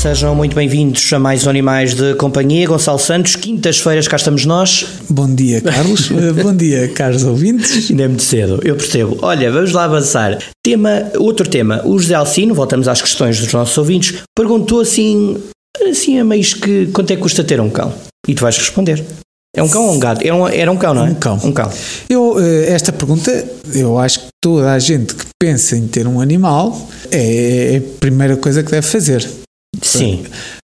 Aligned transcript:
Sejam 0.00 0.34
muito 0.34 0.56
bem-vindos 0.56 1.12
a 1.12 1.18
mais 1.18 1.46
um 1.46 1.50
Animais 1.50 1.92
de 1.92 2.14
Companhia. 2.14 2.66
Gonçalo 2.66 2.98
Santos, 2.98 3.36
quintas-feiras 3.36 4.08
cá 4.08 4.16
estamos 4.16 4.46
nós. 4.46 4.86
Bom 5.10 5.28
dia, 5.34 5.60
Carlos. 5.60 6.10
Eh, 6.16 6.42
Bom 6.42 6.56
dia, 6.56 6.88
caros 6.88 7.22
ouvintes. 7.22 7.90
Ainda 7.90 8.04
é 8.04 8.08
muito 8.08 8.22
cedo, 8.22 8.60
eu 8.64 8.76
percebo. 8.76 9.18
Olha, 9.20 9.52
vamos 9.52 9.72
lá 9.72 9.84
avançar. 9.84 10.38
Tema, 10.64 11.10
outro 11.18 11.46
tema. 11.46 11.82
O 11.84 11.98
José 11.98 12.14
Alcino, 12.14 12.54
voltamos 12.54 12.88
às 12.88 13.02
questões 13.02 13.38
dos 13.40 13.52
nossos 13.52 13.76
ouvintes, 13.76 14.22
perguntou 14.34 14.80
assim, 14.80 15.36
assim 15.86 16.18
a 16.18 16.24
meios 16.24 16.54
que 16.54 16.86
quanto 16.86 17.10
é 17.10 17.16
que 17.16 17.20
custa 17.20 17.44
ter 17.44 17.60
um 17.60 17.68
cão? 17.68 17.92
E 18.26 18.34
tu 18.34 18.40
vais 18.40 18.56
responder. 18.56 19.04
É 19.54 19.62
um 19.62 19.68
cão 19.68 19.84
ou 19.84 19.92
um 19.92 19.98
gato? 19.98 20.24
Era 20.24 20.34
um, 20.34 20.48
era 20.48 20.72
um 20.72 20.78
cão, 20.78 20.94
não 20.94 21.06
é? 21.06 21.10
Um 21.10 21.14
cão. 21.14 21.38
Um 21.44 21.52
cão. 21.52 21.70
Eu, 22.08 22.40
eh, 22.40 22.72
esta 22.72 22.90
pergunta, 22.90 23.30
eu 23.74 23.98
acho 23.98 24.20
que 24.20 24.26
toda 24.42 24.72
a 24.72 24.78
gente 24.78 25.14
que 25.14 25.26
pensa 25.38 25.76
em 25.76 25.86
ter 25.86 26.06
um 26.06 26.22
animal 26.22 26.88
é 27.10 27.82
a 27.82 28.00
primeira 28.00 28.38
coisa 28.38 28.62
que 28.62 28.70
deve 28.70 28.86
fazer. 28.86 29.28
Sim. 29.98 30.24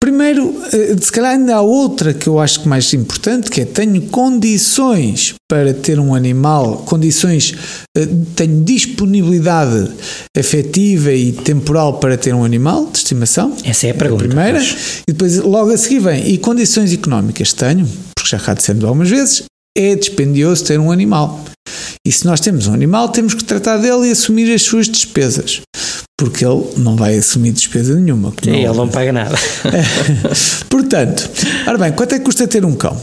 Primeiro, 0.03 0.53
eh, 0.73 0.97
se 0.99 1.09
calhar 1.09 1.31
ainda 1.31 1.55
há 1.55 1.61
outra 1.61 2.13
que 2.13 2.27
eu 2.27 2.37
acho 2.37 2.59
que 2.59 2.67
mais 2.67 2.93
importante, 2.93 3.49
que 3.49 3.61
é 3.61 3.65
tenho 3.65 4.01
condições 4.07 5.33
para 5.49 5.73
ter 5.73 5.97
um 5.97 6.13
animal, 6.13 6.79
condições, 6.79 7.55
eh, 7.97 8.05
tenho 8.35 8.65
disponibilidade 8.65 9.89
afetiva 10.37 11.13
e 11.13 11.31
temporal 11.31 11.99
para 11.99 12.17
ter 12.17 12.35
um 12.35 12.43
animal 12.43 12.87
de 12.91 12.97
estimação. 12.97 13.55
Essa 13.63 13.87
é 13.87 13.91
a 13.91 13.93
pergunta. 13.93 14.25
primeira. 14.25 14.59
pois. 14.59 15.03
E 15.07 15.13
depois 15.13 15.37
logo 15.37 15.71
a 15.71 15.77
seguir 15.77 15.99
vem, 15.99 16.27
e 16.33 16.37
condições 16.37 16.91
económicas 16.91 17.53
tenho, 17.53 17.87
porque 18.13 18.29
já 18.29 18.39
cá 18.39 18.53
dissemos 18.53 18.83
algumas 18.83 19.09
vezes, 19.09 19.43
é 19.77 19.95
dispendioso 19.95 20.65
ter 20.65 20.81
um 20.81 20.91
animal. 20.91 21.45
E 22.05 22.11
se 22.11 22.25
nós 22.25 22.41
temos 22.41 22.67
um 22.67 22.73
animal, 22.73 23.07
temos 23.07 23.33
que 23.33 23.45
tratar 23.45 23.77
dele 23.77 24.09
e 24.09 24.11
assumir 24.11 24.53
as 24.53 24.63
suas 24.63 24.89
despesas. 24.89 25.61
Porque 26.17 26.45
ele 26.45 26.63
não 26.77 26.95
vai 26.95 27.17
assumir 27.17 27.51
despesa 27.51 27.95
nenhuma. 27.95 28.31
Sim, 28.43 28.51
é 28.51 28.59
ele 28.65 28.77
não 28.77 28.87
paga 28.87 29.11
nada. 29.11 29.35
Portanto, 30.69 31.29
ora 31.67 31.77
bem, 31.77 31.91
quanto 31.91 32.13
é 32.15 32.19
que 32.19 32.25
custa 32.25 32.47
ter 32.47 32.63
um 32.65 32.75
cão? 32.75 32.95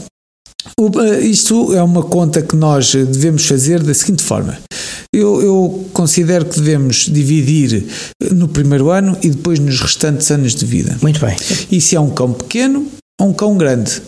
O- 0.79 1.01
eh, 1.01 1.19
isto 1.21 1.73
é 1.73 1.81
uma 1.83 2.03
conta 2.03 2.41
que 2.41 2.55
nós 2.55 2.93
devemos 2.93 3.45
fazer 3.45 3.81
da 3.83 3.93
seguinte 3.93 4.23
forma. 4.23 4.57
Eu, 5.13 5.41
eu 5.41 5.85
considero 5.91 6.45
que 6.45 6.55
devemos 6.59 7.07
dividir 7.11 7.85
no 8.31 8.47
primeiro 8.47 8.89
ano 8.89 9.17
e 9.21 9.29
depois 9.29 9.59
nos 9.59 9.81
restantes 9.81 10.31
anos 10.31 10.55
de 10.55 10.65
vida. 10.65 10.97
Muito 11.01 11.19
bem. 11.19 11.35
E 11.69 11.81
se 11.81 11.95
é 11.95 11.99
um 11.99 12.09
cão 12.11 12.31
pequeno 12.31 12.87
ou 13.19 13.27
um 13.29 13.33
cão 13.33 13.57
grande? 13.57 14.01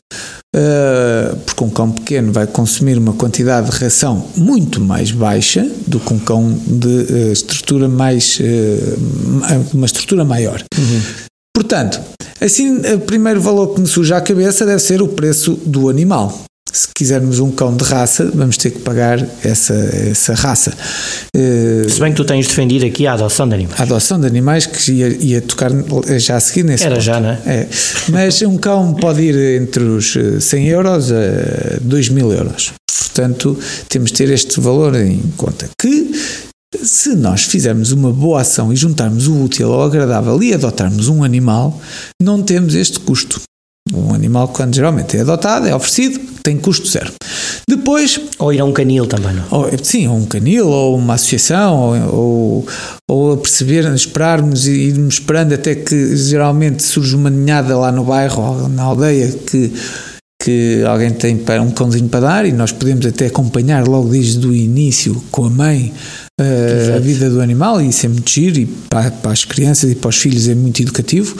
Uh, 0.55 1.35
porque 1.47 1.63
um 1.63 1.69
cão 1.69 1.91
pequeno 1.91 2.31
vai 2.31 2.45
consumir 2.45 2.95
uma 2.95 3.13
quantidade 3.13 3.71
de 3.71 3.75
ração 3.75 4.27
muito 4.37 4.79
mais 4.79 5.11
baixa 5.11 5.67
do 5.87 5.99
que 5.99 6.13
um 6.13 6.19
cão 6.19 6.55
de 6.67 6.87
uh, 6.87 7.31
estrutura 7.31 7.89
mais 7.89 8.39
uh, 8.39 9.75
uma 9.75 9.87
estrutura 9.87 10.23
maior. 10.23 10.63
Portanto, 11.55 11.99
assim, 12.39 12.77
o 12.93 12.99
primeiro 12.99 13.41
valor 13.41 13.73
que 13.73 13.81
me 13.81 13.87
surge 13.87 14.13
à 14.13 14.21
cabeça 14.21 14.63
deve 14.63 14.79
ser 14.79 15.01
o 15.01 15.07
preço 15.07 15.53
do 15.65 15.89
animal. 15.89 16.43
Se 16.71 16.87
quisermos 16.93 17.39
um 17.39 17.51
cão 17.51 17.75
de 17.75 17.83
raça, 17.83 18.31
vamos 18.33 18.57
ter 18.57 18.71
que 18.71 18.79
pagar 18.79 19.23
essa, 19.43 19.73
essa 19.73 20.33
raça. 20.33 20.73
Se 21.93 21.99
bem 21.99 22.11
que 22.11 22.17
tu 22.17 22.25
tens 22.25 22.47
defendido 22.47 22.85
aqui 22.85 23.05
a 23.05 23.13
adoção 23.13 23.47
de 23.47 23.53
animais. 23.53 23.79
a 23.79 23.83
adoção 23.83 24.19
de 24.19 24.25
animais 24.25 24.65
que 24.65 24.91
ia, 24.91 25.07
ia 25.09 25.41
tocar 25.41 25.69
já 26.17 26.37
a 26.37 26.39
seguir 26.39 26.63
nesse 26.63 26.83
Era 26.83 26.95
ponto. 26.95 27.03
já, 27.03 27.19
não 27.19 27.29
é? 27.29 27.39
É. 27.45 27.69
Mas 28.09 28.41
um 28.41 28.57
cão 28.57 28.95
pode 28.95 29.21
ir 29.21 29.61
entre 29.61 29.83
os 29.83 30.15
eh, 30.15 30.39
100 30.39 30.67
euros 30.69 31.11
a 31.11 31.77
2 31.81 32.09
mil 32.09 32.31
euros. 32.33 32.73
Portanto, 32.99 33.55
temos 33.89 34.09
de 34.11 34.17
ter 34.17 34.29
este 34.31 34.59
valor 34.59 34.95
em 34.95 35.21
conta. 35.37 35.69
Que 35.79 36.11
se 36.81 37.15
nós 37.15 37.43
fizermos 37.43 37.91
uma 37.91 38.11
boa 38.11 38.41
ação 38.41 38.73
e 38.73 38.75
juntarmos 38.75 39.27
o 39.27 39.43
útil 39.43 39.71
ao 39.71 39.83
agradável 39.83 40.41
e 40.41 40.51
adotarmos 40.51 41.07
um 41.09 41.23
animal, 41.23 41.79
não 42.19 42.41
temos 42.41 42.73
este 42.73 42.99
custo. 42.99 43.39
Um 43.93 44.15
animal, 44.15 44.47
quando 44.47 44.73
geralmente 44.73 45.15
é 45.15 45.21
adotado, 45.21 45.67
é 45.67 45.75
oferecido, 45.75 46.19
tem 46.43 46.57
custo 46.57 46.87
zero. 46.87 47.11
Depois, 47.67 48.19
Ou 48.37 48.51
ir 48.53 48.59
a 48.59 48.65
um 48.65 48.73
canil 48.73 49.07
também, 49.07 49.33
não? 49.33 49.45
ou, 49.49 49.69
sim, 49.81 50.07
ou 50.07 50.17
um 50.17 50.25
canil, 50.25 50.67
ou 50.67 50.97
uma 50.97 51.13
associação, 51.13 51.75
ou, 51.75 52.13
ou, 52.13 52.67
ou 53.09 53.33
a 53.33 53.37
perceber, 53.37 53.85
esperarmos 53.93 54.67
e 54.67 54.71
irmos 54.71 55.15
esperando 55.15 55.53
até 55.53 55.73
que 55.75 56.15
geralmente 56.15 56.83
surge 56.83 57.15
uma 57.15 57.29
ninhada 57.29 57.77
lá 57.77 57.91
no 57.91 58.03
bairro 58.03 58.41
ou 58.43 58.69
na 58.69 58.83
aldeia 58.83 59.31
que, 59.31 59.71
que 60.41 60.83
alguém 60.85 61.11
tem 61.11 61.37
para, 61.37 61.61
um 61.61 61.71
cãozinho 61.71 62.09
para 62.09 62.19
dar 62.19 62.45
e 62.45 62.51
nós 62.51 62.71
podemos 62.71 63.05
até 63.05 63.27
acompanhar 63.27 63.87
logo 63.87 64.09
desde 64.09 64.45
o 64.45 64.53
início 64.53 65.23
com 65.31 65.45
a 65.45 65.49
mãe 65.49 65.93
eh, 66.41 66.93
a 66.95 66.99
vida 66.99 67.29
do 67.29 67.39
animal 67.39 67.79
e 67.79 67.89
isso 67.89 68.07
é 68.07 68.09
muito 68.09 68.27
giro 68.27 68.57
e 68.57 68.65
para, 68.65 69.11
para 69.11 69.31
as 69.31 69.45
crianças 69.45 69.91
e 69.91 69.95
para 69.95 70.09
os 70.09 70.17
filhos 70.17 70.47
é 70.47 70.55
muito 70.55 70.81
educativo. 70.81 71.37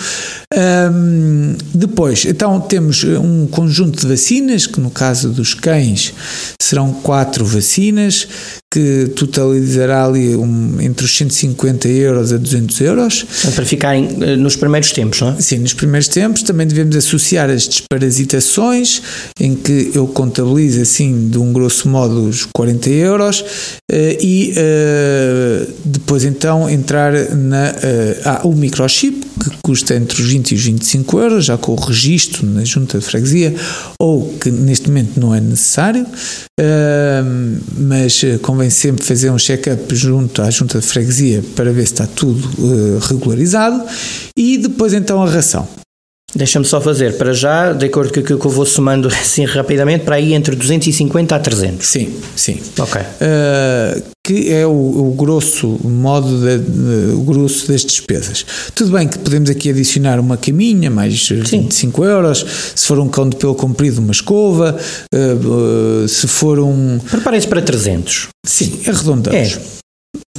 Ahm, 0.54 1.56
depois, 1.74 2.26
então 2.26 2.62
temos 2.62 3.04
um 3.04 3.48
conjunto 3.48 4.00
de 4.00 4.08
vacinas, 4.08 4.68
que 4.68 4.80
no 4.80 4.92
caso 4.92 5.30
dos 5.30 5.56
cães 5.56 6.14
serão 6.62 6.94
quatro 6.94 7.44
vacinas, 7.44 8.28
que 8.74 9.12
totalizará 9.16 10.04
ali 10.04 10.36
um- 10.36 10.82
entre 10.82 11.06
os 11.06 11.16
150 11.16 11.88
euros 11.88 12.34
a 12.34 12.38
200 12.38 12.82
euros. 12.82 13.24
Para 13.54 13.64
ficarem 13.64 14.18
eh, 14.20 14.36
nos 14.36 14.56
primeiros 14.56 14.92
tempos, 14.92 15.22
não 15.22 15.30
é? 15.30 15.40
Sim, 15.40 15.60
nos 15.60 15.74
primeiros 15.76 16.08
tempos 16.08 16.42
também 16.42 16.66
devemos 16.66 16.96
associar 16.96 17.52
as 17.52 17.68
desparasitações, 17.68 19.00
em 19.40 19.54
que 19.54 19.92
eu 19.94 20.08
contabilizo 20.08 20.82
assim 20.82 21.30
de 21.30 21.38
um 21.38 21.54
grosso 21.54 21.88
modo 21.88 22.28
os 22.28 22.48
40 22.52 22.90
euros 22.90 23.46
eh, 23.92 24.18
e 24.20 24.54
eh, 24.58 25.68
depois 25.86 26.24
então 26.24 26.68
entrar 26.68 27.14
na 27.36 27.76
ah, 28.26 28.42
o 28.44 28.54
microchip 28.56 29.24
que 29.50 29.58
custa 29.64 29.96
entre 29.96 30.22
os 30.22 30.28
20 30.28 30.52
e 30.52 30.56
os 30.56 30.64
25 30.64 31.20
euros, 31.20 31.46
já 31.46 31.58
com 31.58 31.74
o 31.74 31.76
registro 31.76 32.46
na 32.46 32.64
junta 32.64 33.00
de 33.00 33.06
freguesia, 33.06 33.56
ou 34.00 34.34
que 34.40 34.50
neste 34.50 34.88
momento 34.88 35.20
não 35.20 35.34
é 35.34 35.42
necessário, 35.42 36.06
mas 37.78 38.24
eh, 38.24 38.38
convém 38.40 38.70
sempre 38.70 39.04
fazer 39.04 39.30
um 39.30 39.38
check-up 39.38 39.96
junto 39.96 40.42
à 40.42 40.50
junta 40.50 40.80
de 40.80 40.86
freguesia 40.86 41.44
para 41.56 41.72
ver 41.72 41.86
se 41.86 41.94
está 41.94 42.08
tudo 42.08 42.48
eh, 42.60 43.00
regularizado 43.02 43.84
e 44.38 44.58
depois 44.58 44.94
então 44.94 45.22
a 45.22 45.30
ração. 45.30 45.68
Deixa-me 46.36 46.66
só 46.66 46.82
fazer, 46.82 47.16
para 47.18 47.32
já, 47.32 47.74
de 47.74 47.86
acordo 47.86 48.12
com 48.12 48.20
aquilo 48.20 48.40
que 48.40 48.46
eu 48.46 48.52
vou 48.52 48.66
somando 48.66 49.08
assim 49.14 49.46
rapidamente, 49.46 50.04
para 50.04 50.16
aí 50.16 50.34
entre 50.34 50.56
250 50.56 51.36
a 51.36 51.40
300. 51.40 51.86
Sim, 51.88 52.14
sim. 52.36 52.60
Ok. 52.80 53.00
Uh, 53.02 54.04
que 54.26 54.52
é 54.52 54.66
o, 54.66 54.72
o 54.72 55.16
grosso 55.18 55.68
modo 55.84 56.40
de, 56.40 56.58
de- 56.60 57.14
o 57.14 57.22
grosso 57.22 57.68
das 57.68 57.84
despesas. 57.86 58.46
Tudo 58.74 58.92
bem 58.94 59.08
que 59.08 59.20
podemos 59.20 59.50
aqui 59.50 59.70
adicionar 59.70 60.20
uma 60.20 60.38
caminha, 60.38 60.90
mais 60.90 61.28
25 61.30 62.04
euros, 62.04 62.46
se 62.74 62.88
for 62.88 63.00
um 63.00 63.10
cão 63.10 63.30
de 63.30 63.36
pelo 63.36 63.54
comprido, 63.54 64.00
uma 64.02 64.12
escova, 64.14 64.76
uh, 65.14 66.04
uh, 66.04 66.08
se 66.08 66.28
for 66.28 66.58
um. 66.60 67.00
Preparem-se 67.00 67.48
para 67.48 67.62
300. 67.62 68.30
Sim, 68.46 68.80
arredondamos. 68.88 69.38
É. 69.38 69.60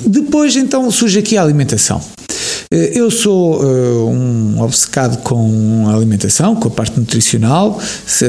Depois 0.07 0.57
então 0.57 0.91
surge 0.91 1.19
aqui 1.19 1.37
a 1.37 1.43
alimentação. 1.43 2.01
Eh, 2.71 2.93
Eu 2.99 3.11
sou 3.11 3.63
eh, 3.63 3.67
um 4.11 4.61
obcecado 4.63 5.19
com 5.19 5.87
a 5.89 5.95
alimentação, 5.95 6.55
com 6.57 6.69
a 6.69 6.71
parte 6.71 6.99
nutricional, 6.99 7.79
se- 8.07 8.27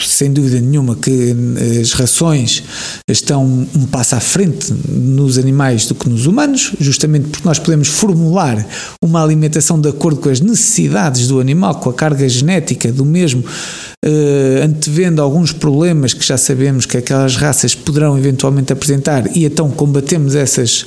sem 0.00 0.32
dúvida 0.32 0.60
nenhuma 0.60 0.96
que 0.96 1.34
eh, 1.58 1.80
as 1.80 1.92
rações 1.92 2.62
estão 3.08 3.44
um 3.74 3.86
passo 3.86 4.14
à 4.16 4.20
frente 4.20 4.72
nos 4.88 5.38
animais 5.38 5.86
do 5.86 5.94
que 5.94 6.08
nos 6.08 6.26
humanos, 6.26 6.72
justamente 6.80 7.28
porque 7.28 7.46
nós 7.48 7.58
podemos 7.58 7.88
formular 7.88 8.66
uma 9.02 9.22
alimentação 9.22 9.80
de 9.80 9.88
acordo 9.88 10.20
com 10.20 10.28
as 10.28 10.40
necessidades 10.40 11.28
do 11.28 11.40
animal, 11.40 11.76
com 11.76 11.90
a 11.90 11.94
carga 11.94 12.28
genética 12.28 12.90
do 12.92 13.04
mesmo, 13.04 13.44
antevendo 14.62 15.20
alguns 15.20 15.52
problemas 15.52 16.14
que 16.14 16.24
já 16.24 16.36
sabemos 16.36 16.86
que 16.86 16.96
aquelas 16.96 17.34
raças 17.36 17.74
poderão 17.74 18.16
eventualmente 18.16 18.72
apresentar 18.72 19.36
e 19.36 19.44
então 19.44 19.70
combatemos 19.70 20.34
essas 20.34 20.86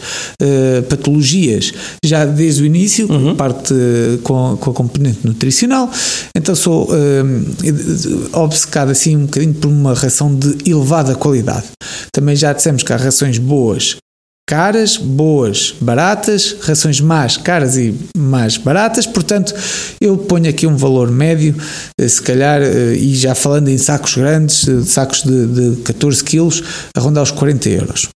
patologias. 0.90 1.74
Já 2.04 2.26
desde 2.26 2.64
o 2.64 2.66
início, 2.66 2.89
parte 3.38 3.74
eh, 3.74 4.20
com, 4.24 4.58
com 4.58 4.72
a 4.72 4.74
componente 4.74 5.26
nutricional. 5.26 5.90
Então 6.36 6.56
sou 6.56 6.90
eh, 6.92 7.24
obcecado 8.34 8.92
assim 8.92 9.16
um 9.16 9.26
bocadinho 9.26 9.54
por 9.54 9.68
uma 9.68 9.94
ração 9.94 10.34
de 10.36 10.70
elevada 10.70 11.16
qualidade. 11.16 11.68
Também 12.12 12.36
já 12.36 12.54
dissemos 12.54 12.84
que 12.84 12.94
há 12.94 12.98
rações 12.98 13.38
boas 13.38 13.98
caras, 14.48 14.98
boas, 14.98 15.76
baratas, 15.80 16.56
rações 16.62 17.00
más, 17.00 17.38
caras 17.38 17.78
e 17.78 17.94
mais 18.18 18.58
baratas, 18.58 19.06
portanto 19.06 19.54
eu 20.02 20.18
ponho 20.18 20.50
aqui 20.50 20.66
um 20.66 20.76
valor 20.76 21.12
médio, 21.12 21.56
eh, 22.02 22.08
se 22.08 22.20
calhar, 22.20 22.60
e 22.64 23.16
já 23.16 23.36
falando 23.36 23.68
em 23.68 23.78
sacos 23.78 24.16
grandes, 24.16 24.66
sacos 24.88 25.22
de, 25.22 25.76
de 25.76 25.82
14 25.84 26.24
quilos, 26.24 26.64
a 26.96 27.00
rondar 27.00 27.24
os 27.24 27.30
40 27.30 27.70
euros. 27.70 28.10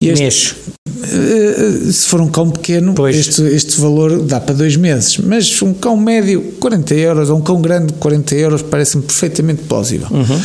E 0.00 0.08
este, 0.08 0.22
Mês. 0.22 0.54
eh, 1.02 1.92
se 1.92 2.06
for 2.06 2.20
um 2.20 2.28
cão 2.28 2.50
pequeno, 2.50 2.94
Pois. 2.94 3.16
este, 3.16 3.42
este 3.42 3.80
valor 3.80 4.22
dá 4.22 4.40
para 4.40 4.54
dois 4.54 4.76
meses. 4.76 5.18
Mas 5.18 5.60
um 5.62 5.72
cão 5.74 5.96
médio, 5.96 6.42
40 6.60 6.94
euros, 6.94 7.30
ou 7.30 7.38
um 7.38 7.42
cão 7.42 7.60
grande, 7.60 7.92
40 7.94 8.34
euros, 8.34 8.62
parece-me 8.62 9.02
perfeitamente 9.02 9.62
plausível. 9.64 10.08
Uhum. 10.10 10.40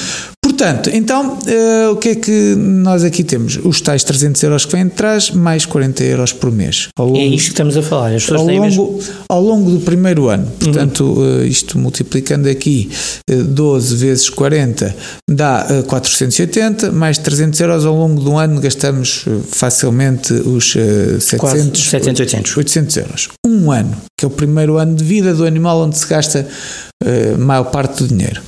Portanto, 0.60 0.90
então, 0.94 1.38
eh, 1.48 1.88
o 1.88 1.96
que 1.96 2.10
é 2.10 2.16
que 2.16 2.54
nós 2.58 3.06
aqui 3.06 3.24
temos? 3.24 3.58
Os 3.64 3.80
tais 3.80 4.04
300 4.04 4.44
euros 4.44 4.66
que 4.66 4.74
vêm 4.74 4.84
de 4.88 4.92
trás, 4.92 5.32
mais 5.32 5.66
40 5.66 6.04
euros 6.04 6.34
por 6.34 6.52
mês. 6.52 6.90
É 7.00 7.02
longo- 7.02 7.18
isto 7.18 7.46
que 7.46 7.52
estamos 7.52 7.78
a 7.78 7.82
falar. 7.82 8.08
As 8.14 8.24
pessoas 8.24 8.42
ao 8.42 8.46
têm 8.48 8.60
mesmo. 8.60 8.82
longo, 8.84 9.04
ao 9.30 9.42
longo 9.42 9.72
do 9.72 9.80
primeiro 9.80 10.28
ano. 10.28 10.52
Portanto, 10.60 11.16
eh, 11.42 11.46
isto 11.48 11.80
multiplicando 11.80 12.50
aqui 12.50 12.90
eh, 13.30 13.36
12 13.38 13.96
vezes 13.96 14.30
40 14.30 14.94
dá 15.32 15.66
eh, 15.70 15.82
480, 15.84 16.92
mais 16.92 17.18
300 17.18 17.58
euros 17.62 17.86
ao 17.86 17.96
longo 17.96 18.20
do 18.20 18.36
ano 18.38 18.60
gastamos 18.60 19.24
facilmente 19.50 20.34
os 20.34 20.76
eh, 20.76 21.22
700, 21.22 21.40
Quase 21.40 21.72
700, 21.90 22.20
800. 22.20 22.58
800 22.58 22.98
euros. 22.98 23.30
Um 23.48 23.72
ano, 23.72 23.96
que 24.20 24.26
é 24.26 24.28
o 24.28 24.32
primeiro 24.32 24.76
ano 24.78 24.94
de 24.94 25.06
vida 25.06 25.34
do 25.34 25.46
animal 25.46 25.80
onde 25.84 25.98
se 25.98 26.06
gasta 26.06 26.46
a 27.02 27.38
maior 27.38 27.64
parte 27.72 28.04
do 28.04 28.10
dinheiro. 28.10 28.42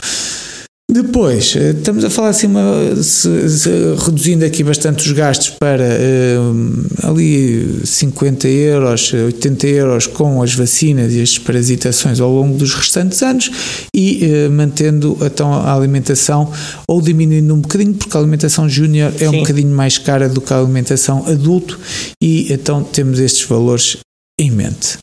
Depois, 0.93 1.55
eh, 1.55 1.71
estamos 1.71 2.03
a 2.03 2.09
falar 2.09 2.29
assim, 2.29 2.47
uma, 2.47 3.01
se- 3.01 3.49
se- 3.49 3.95
reduzindo 4.05 4.43
aqui 4.43 4.61
bastante 4.61 5.05
os 5.07 5.11
gastos 5.13 5.49
para 5.51 5.85
eh, 5.85 6.35
ali 7.03 7.79
50 7.85 8.45
euros, 8.49 9.13
80 9.13 9.67
euros 9.67 10.05
com 10.05 10.43
as 10.43 10.53
vacinas 10.53 11.13
e 11.13 11.21
as 11.21 11.29
desparasitações 11.29 12.19
ao 12.19 12.29
longo 12.29 12.57
dos 12.57 12.73
restantes 12.73 13.21
anos 13.23 13.49
e 13.95 14.19
eh, 14.25 14.49
mantendo 14.49 15.17
então 15.21 15.53
a 15.53 15.73
alimentação 15.73 16.51
ou 16.85 17.01
diminuindo 17.01 17.53
um 17.55 17.61
bocadinho, 17.61 17.93
porque 17.93 18.17
a 18.17 18.19
alimentação 18.19 18.67
júnior 18.67 19.13
é 19.17 19.29
um 19.29 19.31
Sim. 19.31 19.39
bocadinho 19.39 19.73
mais 19.73 19.97
cara 19.97 20.27
do 20.27 20.41
que 20.41 20.51
a 20.53 20.57
alimentação 20.59 21.25
adulto 21.25 21.79
e 22.21 22.51
então 22.51 22.83
temos 22.83 23.17
estes 23.17 23.45
valores 23.47 23.95
em 24.37 24.51
mente. 24.51 24.97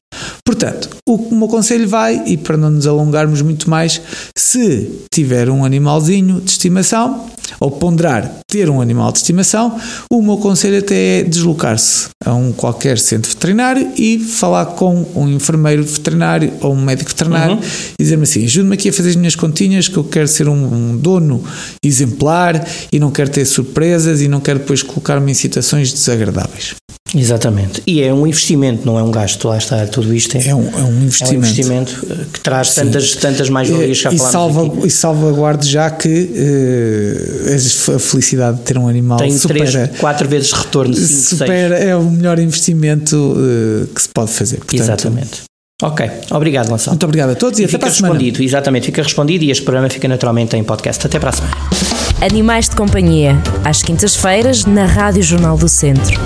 Portanto, 0.45 0.89
o 1.07 1.35
meu 1.35 1.49
conselho 1.49 1.87
vai, 1.89 2.23
e 2.27 2.37
para 2.37 2.57
não 2.57 2.71
nos 2.71 2.87
alongarmos 2.87 3.43
muito 3.43 3.69
mais, 3.69 4.01
se 4.37 4.91
tiver 5.13 5.51
um 5.51 5.65
animalzinho 5.65 6.41
de 6.41 6.51
estimação, 6.51 7.27
ou 7.61 7.71
ponderar 7.71 8.31
ter 8.47 8.69
um 8.71 8.81
animal 8.81 9.11
de 9.13 9.19
estimação, 9.19 9.79
o 10.11 10.23
meu 10.23 10.37
conselho 10.37 10.79
até 10.79 11.21
é 11.21 11.23
deslocar-se 11.23 12.09
a 12.25 12.35
um 12.35 12.53
qualquer 12.53 12.99
centro 12.99 13.31
veterinário 13.31 13.91
e 13.97 14.19
falar 14.19 14.67
com 14.67 15.07
um 15.15 15.29
enfermeiro 15.29 15.85
veterinário 15.85 16.53
ou 16.61 16.73
um 16.75 16.81
médico 16.81 17.11
veterinário 17.11 17.57
Uhum. 17.57 17.61
e 17.99 18.03
dizer-me 18.03 18.25
assim: 18.25 18.45
ajude-me 18.45 18.75
aqui 18.75 18.89
a 18.89 18.93
fazer 18.93 19.11
as 19.11 19.17
minhas 19.17 19.35
continhas, 19.37 19.89
que 19.89 19.97
eu 19.97 20.05
quero 20.05 20.29
ser 20.29 20.49
um, 20.49 20.93
um 20.93 20.97
dono 20.97 21.43
exemplar 21.85 22.67
e 22.93 22.99
não 22.99 23.11
quero 23.11 23.31
ter 23.31 23.45
surpresas 23.45 24.21
e 24.21 24.29
não 24.29 24.41
quero 24.41 24.59
depois 24.61 24.83
colocar-me 24.83 25.31
em 25.31 25.35
situações 25.35 25.93
desagradáveis. 25.93 26.75
Exatamente. 27.15 27.83
E 27.87 28.03
é 28.03 28.13
um 28.13 28.27
investimento, 28.27 28.85
não 28.85 28.99
é 28.99 29.03
um 29.03 29.11
gasto. 29.11 29.49
Lá 29.49 29.57
está, 29.57 29.87
tudo 30.03 30.15
isto 30.15 30.37
é, 30.37 30.49
É 30.49 30.55
um, 30.55 30.63
é 30.63 30.77
um 30.77 30.79
é 30.79 30.83
um 30.85 31.03
investimento. 31.03 31.35
investimento 31.37 32.07
eh, 32.11 32.25
que 32.33 32.41
traz 32.41 32.75
tantas, 32.75 33.15
tantas 33.17 33.51
mais-valias 33.51 34.01
que 34.01 34.15
e, 34.15 34.19
salva, 34.19 34.67
aqui. 34.67 34.87
e 34.87 34.91
salvaguarde 34.91 35.69
já 35.69 35.91
que 35.91 36.31
eh, 36.35 37.95
a 37.95 37.99
felicidade 37.99 38.59
de 38.59 38.63
ter 38.63 38.79
um 38.79 38.87
animal 38.89 39.19
Tem 39.19 39.37
supera, 39.37 39.89
3, 39.89 39.99
4 40.01 40.29
vezes 40.29 40.53
retorno, 40.53 40.95
5, 40.95 41.07
6. 41.07 41.29
supera 41.29 41.77
é 41.77 41.97
o 41.97 42.05
melhor 42.05 42.39
investimento 42.39 43.37
eh, 43.37 43.87
que 43.95 44.03
se 44.03 44.09
pode 44.09 44.31
fazer. 44.31 44.57
Portanto, 44.59 44.81
Exatamente. 44.81 45.43
Ok, 45.81 46.11
obrigado, 46.33 46.69
Gonçalo. 46.69 46.93
Muito 46.95 47.05
obrigado 47.05 47.31
a 47.31 47.35
todos 47.37 47.59
e, 47.59 47.63
até 47.63 47.71
fica 47.71 47.79
para 47.81 47.89
a 47.89 47.93
semana. 47.93 48.15
respondido, 48.15 48.43
exatamente, 48.43 48.87
fica 48.87 49.03
respondido 49.03 49.45
e 49.45 49.51
este 49.51 49.63
programa 49.63 49.89
fica 49.89 50.09
naturalmente 50.09 50.57
em 50.57 50.65
podcast. 50.65 51.07
Até 51.07 51.19
para 51.21 51.31
a 51.31 51.33
semana. 51.33 51.55
Animais 52.21 52.69
de 52.69 52.75
Companhia, 52.75 53.41
às 53.65 53.81
quintas-feiras, 53.83 54.65
na 54.65 54.87
Rádio 54.87 55.23
Jornal 55.23 55.57
do 55.57 55.69
Centro. 55.69 56.19